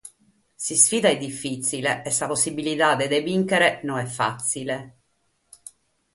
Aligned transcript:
S’isfida 0.63 1.09
est 1.11 1.23
difìtzile 1.27 1.91
e 2.07 2.09
sa 2.17 2.25
possibilidade 2.33 3.05
de 3.11 3.19
bìnchere 3.27 3.69
no 3.85 3.95
est 4.03 4.15
fàtzile. 4.19 4.77